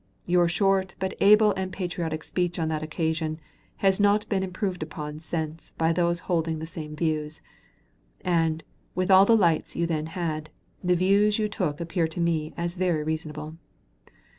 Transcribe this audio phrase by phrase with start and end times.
[0.25, 3.39] Your short but able and patriotic speech on that occasion
[3.85, 7.39] has not been improved upon since by those holding the same views;
[8.21, 8.63] and,
[8.95, 10.49] with all the lights you then had,
[10.83, 13.57] the views you took appear to me as very reasonable.